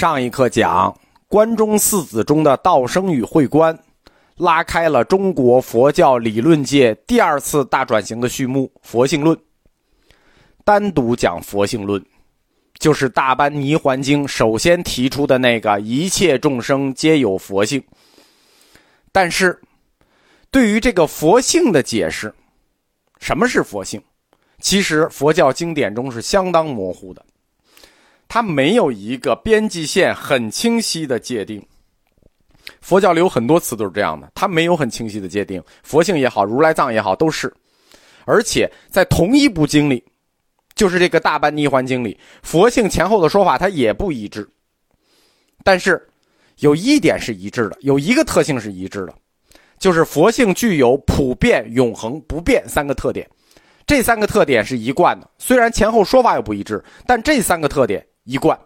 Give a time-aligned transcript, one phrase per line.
[0.00, 0.98] 上一课讲
[1.28, 3.78] 关中四子中的道生与慧观，
[4.38, 9.38] 拉开了中国佛教理论界第二次大转型的序幕——佛性论。
[10.64, 12.02] 单独讲佛性论，
[12.78, 17.84] 就是大般泥环经首先提出的那个一切众生皆有佛性。
[19.12, 19.60] 但是，
[20.50, 22.34] 对于这个佛性的解释，
[23.18, 24.02] 什么是佛性？
[24.60, 27.22] 其实佛教经典中是相当模糊的。
[28.32, 31.60] 它没有一个边际线很清晰的界定。
[32.80, 35.60] 佛教里有很多词都是这样的，它没有很清晰的界定。
[35.82, 37.52] 佛性也好，如来藏也好，都是。
[38.24, 40.04] 而且在同一部经里，
[40.76, 44.48] 就是这个《大般泥环经》里，佛性前后的说法它也不一致。
[45.64, 46.00] 但是
[46.58, 49.14] 有一点是一致的，有一个特性是一致的，
[49.80, 53.28] 就是佛性具有普遍、永恒、不变三个特点。
[53.84, 58.06] 这三个特点是一贯的，虽然前后说法有不一致，但这三个特点。
[58.30, 58.56] 一贯、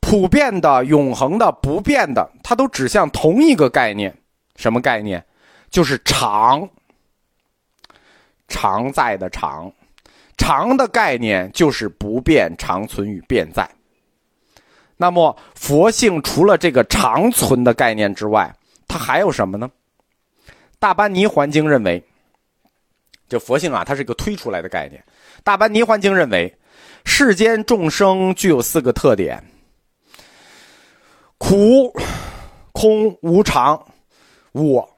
[0.00, 4.14] 普遍的、永恒的、不变的，它都指向同一个概念。
[4.56, 5.24] 什么概念？
[5.70, 6.68] 就是常。
[8.48, 9.72] 常在的常，
[10.36, 13.66] 常的概念就是不变、长存与变在。
[14.98, 18.54] 那么，佛性除了这个长存的概念之外，
[18.86, 19.70] 它还有什么呢？
[20.78, 22.04] 大般泥环经认为，
[23.26, 25.02] 这佛性啊，它是一个推出来的概念。
[25.42, 26.54] 大般泥环经认为。
[27.04, 29.42] 世间众生具有四个特点：
[31.38, 31.92] 苦、
[32.72, 33.80] 空、无常、
[34.52, 34.88] 无我。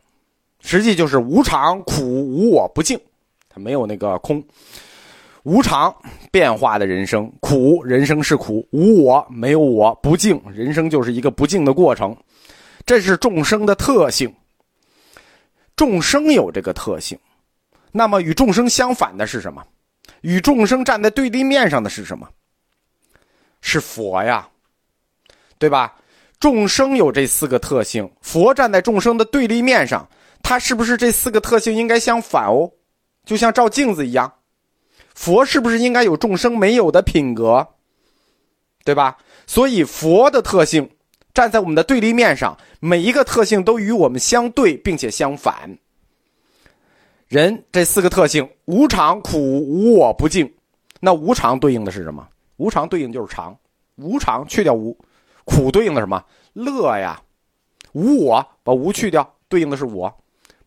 [0.60, 2.98] 实际就是无常、苦、无我、不净。
[3.48, 4.42] 它没有那个空。
[5.42, 5.94] 无常，
[6.30, 12.16] 变化的人生；苦，人生是苦；无我，没有我；不净，人生就是一个不净的过程。
[12.86, 14.32] 这是众生的特性。
[15.76, 17.18] 众生有这个特性，
[17.90, 19.62] 那么与众生相反的是什么？
[20.24, 22.26] 与众生站在对立面上的是什么？
[23.60, 24.48] 是佛呀，
[25.58, 25.96] 对吧？
[26.40, 30.08] 众生有这四个特性，佛站在众生的对立面上，
[30.42, 32.72] 他是不是这四个特性应该相反哦？
[33.26, 34.32] 就像照镜子一样，
[35.14, 37.68] 佛是不是应该有众生没有的品格？
[38.82, 39.18] 对吧？
[39.46, 40.88] 所以佛的特性
[41.34, 45.76] 站在我们的对立面上，每一个特性都与我们相对，并且相反。
[47.34, 50.48] 人这四个特性：无常、苦、无我、不净。
[51.00, 52.24] 那无常对应的是什么？
[52.58, 53.58] 无常对应就是常。
[53.96, 54.96] 无常去掉无，
[55.44, 56.24] 苦对应的什么？
[56.52, 57.20] 乐呀。
[57.90, 60.16] 无我把无去掉，对应的是我。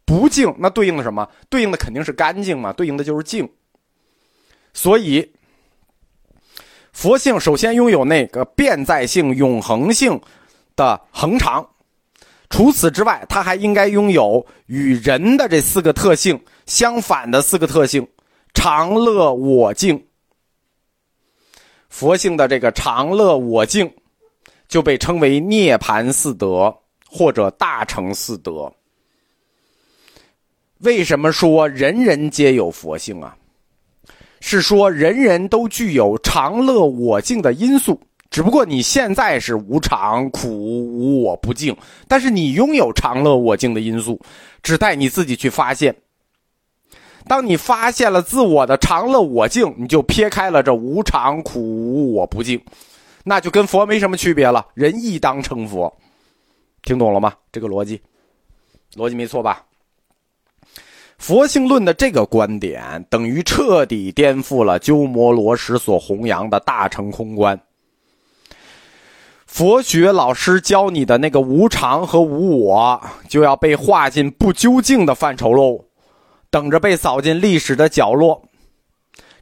[0.03, 1.25] 不净那对应的什么？
[1.49, 3.49] 对应的肯定是干净嘛，对应的就是净。
[4.73, 5.25] 所以，
[6.91, 10.19] 佛性首先拥有那个变在性、永恒性
[10.75, 11.65] 的恒常。
[12.49, 18.07] 除此之外，它还应该拥有与人的这四个特性相反的四个特性：
[18.53, 20.05] 常乐我净。
[21.89, 23.93] 佛性的这个常乐我净，
[24.67, 26.75] 就被称为涅盘四德
[27.09, 28.71] 或者大乘四德。
[30.79, 33.35] 为什么说人人皆有佛性啊？
[34.39, 37.99] 是说人人都具有常乐我净的因素。
[38.29, 41.75] 只不过你现在是无常、苦、无我、不净，
[42.07, 44.19] 但是你拥有常乐我净的因素，
[44.61, 45.95] 只待你自己去发现。
[47.27, 52.61] 当你发现了自我的常乐我净，你就撇开了这无常、苦、无我、不净，
[53.23, 54.65] 那就跟佛没什么区别了。
[54.73, 55.93] 人亦当成佛，
[56.83, 57.33] 听懂了吗？
[57.51, 57.99] 这个逻辑，
[58.95, 59.63] 逻辑没错吧？
[61.17, 67.59] 佛性论的这个观点，等于彻底颠覆了鸠摩罗什所弘扬的大乘空观。
[69.47, 75.85] 佛学老师教你的那个无常和无我，就要被划进不究竟的范畴喽，
[76.51, 78.43] 等着被扫进历史的角落。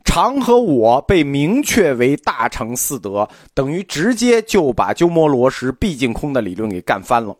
[0.05, 7.35] 常和我被明确为大乘四德，等于直接就把鸠摩罗什毕竟空的理论给干翻了。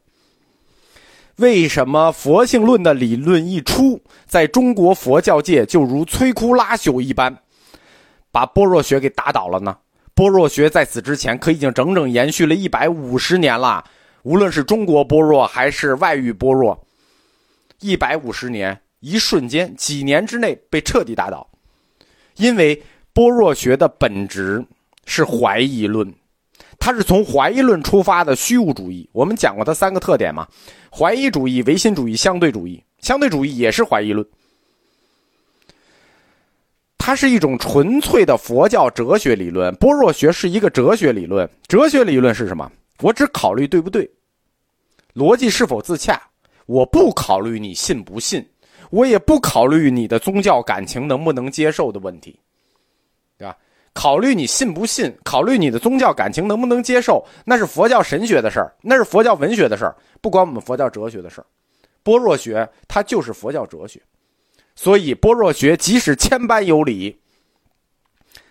[1.38, 7.38] 为什么佛性论的理论一出，在中国佛教界就如摧枯拉朽一般，
[8.32, 9.78] 把般若学给打倒了呢？
[10.16, 13.84] 般若学在此之前可已经整整延续了一百五十年了，
[14.24, 16.88] 无论是中国般若还是外域般若，
[17.82, 21.46] 一百五十年一瞬间几年之内被彻底打倒，
[22.38, 22.82] 因为
[23.12, 24.66] 般若学的本质
[25.06, 26.14] 是怀疑论，
[26.80, 29.10] 它是从怀疑论出发的虚无主义。
[29.12, 30.48] 我们讲过它三个特点嘛：
[30.98, 32.82] 怀疑主义、唯心主义、相对主义。
[33.02, 34.26] 相对主义也是怀疑论。
[37.06, 41.48] 它是一种纯粹的佛教哲学理论，般若学是一个哲学理论。
[41.68, 42.68] 哲学理论是什么？
[43.00, 44.10] 我只考虑对不对，
[45.14, 46.20] 逻辑是否自洽。
[46.66, 48.44] 我不考虑你信不信，
[48.90, 52.40] 我也不考虑你的宗教感情能不能接受的问题，
[53.38, 53.56] 对吧？
[53.94, 61.46] 考虑你信不信，考虑你的宗教感情能不能接受，那是佛教神学的事儿，那是佛教文学的事儿，不管我们佛教哲学的事儿。
[62.02, 64.02] 般若学它就是佛教哲学，
[64.76, 67.20] 所以般若学即使千般有理，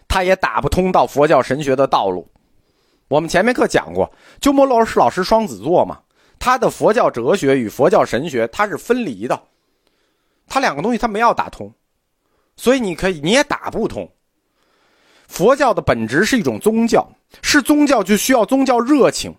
[0.08, 2.28] 他也打不通到佛教神学的道路。
[3.08, 4.10] 我们前面课讲过，
[4.40, 6.00] 鸠摩罗什老师双子座嘛，
[6.38, 9.40] 他的佛教哲学与佛教神学它是分离的，
[10.46, 11.72] 他两个东西他没要打通，
[12.56, 14.10] 所以你可以你也打不通。
[15.28, 17.06] 佛教的本质是一种宗教，
[17.42, 19.34] 是宗教就需要宗教热情，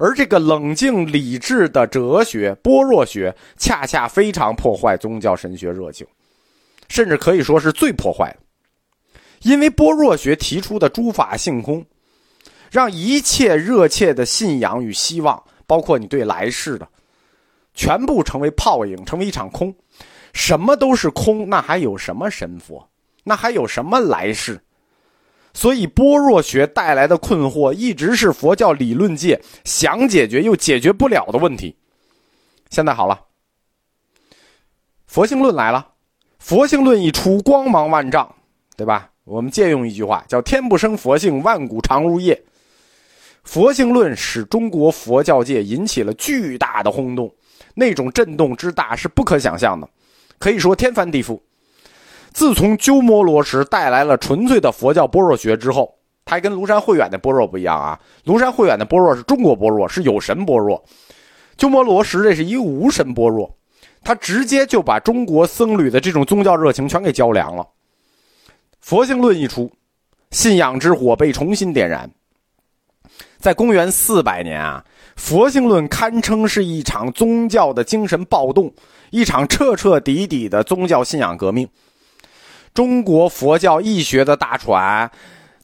[0.00, 6.06] 而这个冷静理智的哲学般若学，恰恰非常破坏宗教神学热情，
[6.88, 8.38] 甚至可以说是最破坏的。
[9.42, 11.84] 因为般若学提出的诸法性空，
[12.70, 16.88] 让一切热切的信仰与希望，包括你对来世的，
[17.74, 19.74] 全部成为泡影，成为一场空。
[20.32, 22.88] 什么都是空，那还有什么神佛？
[23.22, 24.58] 那还有什么来世？
[25.52, 31.76] 所以，般若学带来的困惑，一直是佛教理论界想解决又解决不了的问题。
[32.68, 33.20] 现在好了，
[35.06, 35.88] 佛性论来了，
[36.38, 38.32] 佛性论一出，光芒万丈，
[38.76, 39.10] 对吧？
[39.24, 42.40] 我们借用一句话，叫“天不生佛性，万古长如夜”。
[43.44, 47.32] 佛性论使中国佛教界引起了巨大的轰动，
[47.74, 49.88] 那种震动之大是不可想象的，
[50.38, 51.40] 可以说天翻地覆。
[52.32, 55.94] 自从鸠摩罗什带来了纯粹的佛教般若学之后，
[56.24, 57.98] 他还跟庐山慧远的般若不一样啊。
[58.24, 60.80] 庐山慧远的般若是中国般若，是有神般若；
[61.56, 63.52] 鸠摩罗什这是一无神般若，
[64.04, 67.66] 他直接就把中国僧侣的这种宗教热情全给浇凉了。
[68.80, 69.70] 佛性论一出，
[70.30, 72.10] 信仰之火被重新点燃。
[73.38, 74.84] 在公元四百年啊，
[75.16, 78.72] 佛性论堪称是一场宗教的精神暴动，
[79.10, 81.68] 一场彻彻底底的宗教信仰革命。
[82.72, 85.10] 中国佛教义学的大船，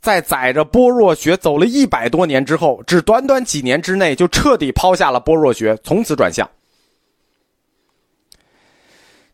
[0.00, 6.48] 在载着般若学走了一百多年之后，只短短几年之内就彻底抛下了般若学，从此转向。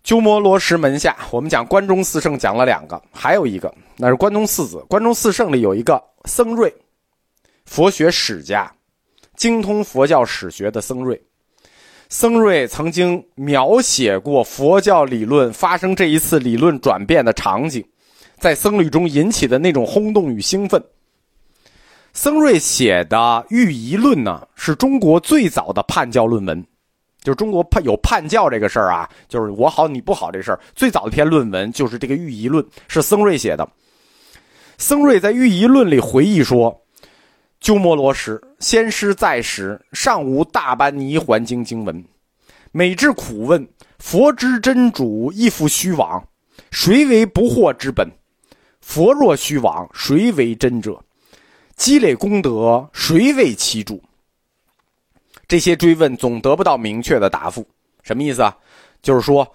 [0.04, 4.84] 鸠摩罗什门下，我们讲关中四圣讲了两个，还有一个那是关中四子。
[4.88, 6.74] 关中四圣里有一个僧瑞，
[7.66, 8.70] 佛学史家，
[9.36, 11.22] 精通佛教史学的僧瑞。
[12.12, 17.82] 僧瑞曾经描写过佛教理论发生这一次理论转变的场景，
[18.38, 20.84] 在僧侣中引起的那种轰动与兴奋。
[22.12, 23.16] 僧瑞写的
[23.48, 26.62] 《御疑论》呢，是中国最早的叛教论文，
[27.22, 33.66] 就是中国叛有叛教这个事儿啊，就是我好你不好这事儿，最早的一篇论文就是这个《御疑论》，是僧瑞写的。
[34.76, 36.81] 僧瑞在《御疑论》里回忆说。
[37.62, 42.04] 鸠摩罗什先师在时，尚无大般泥环经经文，
[42.72, 43.68] 每至苦问：
[44.00, 46.26] 佛之真主亦复虚妄，
[46.72, 48.10] 谁为不惑之本？
[48.80, 51.00] 佛若虚妄，谁为真者？
[51.76, 54.02] 积累功德，谁为其主？
[55.46, 57.64] 这些追问总得不到明确的答复。
[58.02, 58.56] 什么意思啊？
[59.02, 59.46] 就是说，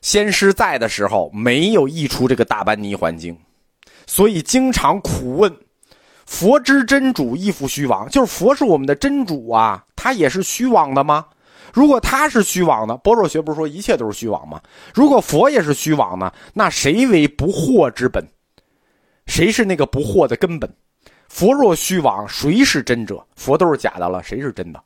[0.00, 3.36] 先师在的时候没有译出这个大般泥环经，
[4.06, 5.52] 所以经常苦问。
[6.28, 11.26] 佛之真主亦复虚妄，就是佛是我们的真主啊，他也是虚妄的吗？
[11.72, 14.60] 如果他是虚妄的，般若学不是说一切都是虚妄吗？
[14.94, 16.30] 如果佛也是虚妄呢？
[16.52, 18.22] 那谁为不惑之本？
[19.26, 20.70] 谁是那个不惑的根本？
[21.28, 23.26] 佛若虚妄，谁是真者？
[23.34, 24.80] 佛都是假的了，谁是真的？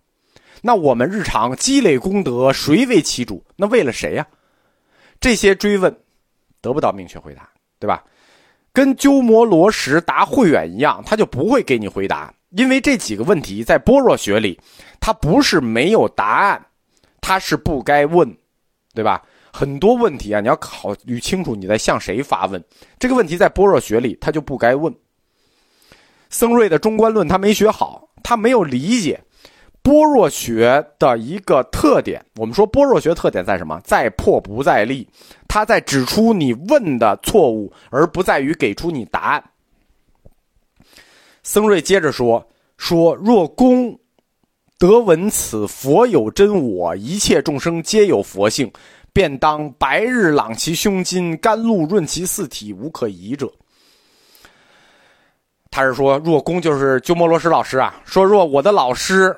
[0.62, 3.44] 那我们日常积累功德，谁为其主？
[3.56, 4.24] 那为了谁呀？
[5.20, 5.94] 这些追问
[6.60, 7.48] 得不到明确回答，
[7.81, 8.05] 对吧？
[8.72, 14.58] 跟鸠摩罗什答慧远一样，他就不会给你回答，因为这几个问题在般若学里，
[14.98, 16.67] 他不是没有答案，
[17.20, 18.34] 他是不该问，
[18.94, 19.22] 对吧？
[19.52, 22.64] 很多问题啊，你要考虑清楚你在向谁发问。
[22.98, 24.94] 这个问题在般若学里，他就不该问。
[26.31, 29.20] 僧瑞的中观论他没学好，他没有理解。
[29.82, 33.79] 般若学的一个特点，我们说般若学特点在什么？
[33.84, 35.06] 在破不在立，
[35.52, 39.44] 他在指出你问的错误，而不在于给出你答案。
[41.42, 42.42] 僧瑞接着说
[42.78, 43.94] ：“说若公
[44.78, 48.72] 得闻此佛有真我，一切众生皆有佛性，
[49.12, 53.52] 便当白日朗其胸襟，甘露润其四体，无可疑者。”
[55.70, 59.36] 他是说，若公就是鸠摩罗什老师啊，说若我的老师。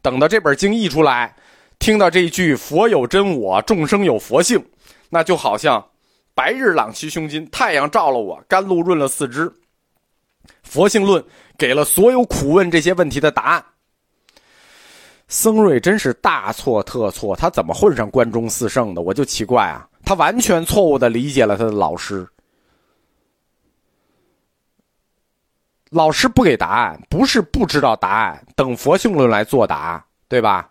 [0.00, 1.34] 等到这本经译出来，
[1.80, 4.64] 听到这一句“佛有真我，众生有佛性”，
[5.08, 5.84] 那就好像
[6.34, 9.52] 白日朗其胸襟，太阳照了我，甘露润了四肢。
[10.62, 11.24] 佛性论
[11.56, 13.64] 给了所有苦问这些问题的答案。
[15.28, 19.02] 僧瑞真是大错特错，他怎么混上关中四圣的？
[19.02, 19.88] 我就奇怪啊！
[20.04, 22.24] 他完全错误的理解了他的老师。
[25.90, 30.70] 老师不给答案，不是不知道答案，等佛性论来作答，对吧？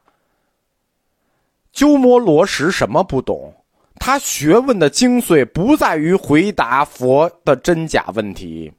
[1.73, 3.53] 鸠摩罗什什么不懂？
[3.99, 8.71] 他学问的精髓不在于回答佛的真假问题，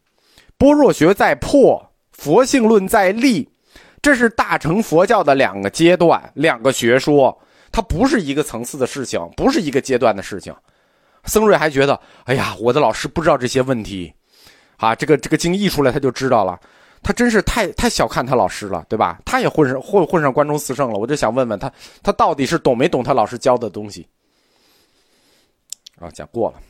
[0.58, 3.48] 般若学在破，佛性论在立，
[4.00, 7.36] 这是大乘佛教的两个阶段，两个学说，
[7.72, 10.54] 它不是一个层次的事情，不是一个阶段的事情。
[11.24, 14.12] 僧瑞还觉得，哎呀，我的老师不知道这些问题。
[14.76, 16.60] 啊，这个这个经译出来他就知道了，
[17.02, 19.18] 他真是太太小看他老师了，对吧？
[19.24, 24.06] 他也混上混混上关中四圣了，我就想问问他，他到底是懂没懂他老师教的东西？
[25.96, 26.60] 啊，讲过了。